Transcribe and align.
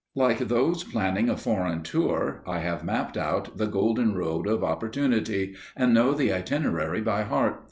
Like 0.15 0.39
those 0.39 0.83
planning 0.83 1.29
a 1.29 1.37
foreign 1.37 1.83
tour, 1.83 2.41
I 2.47 2.57
have 2.57 2.83
mapped 2.83 3.15
out 3.17 3.55
the 3.59 3.67
golden 3.67 4.15
road 4.15 4.47
of 4.47 4.63
Opportunity, 4.63 5.53
and 5.75 5.93
know 5.93 6.15
the 6.15 6.33
itinerary 6.33 7.01
by 7.01 7.21
heart. 7.21 7.59